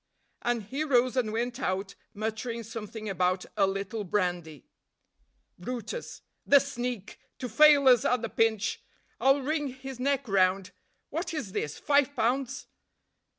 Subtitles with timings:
[0.41, 4.65] And he rose and went out, muttering something about "a little brandy."
[5.59, 6.23] brutus.
[6.43, 8.81] "The sneak to fail us at the pinch.
[9.19, 10.71] I'll wring his neck round.
[11.11, 11.77] What is this?
[11.77, 12.65] five pounds."